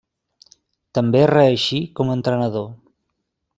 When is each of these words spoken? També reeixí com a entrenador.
També 0.99 1.21
reeixí 1.33 1.83
com 2.01 2.09
a 2.09 2.17
entrenador. 2.21 2.69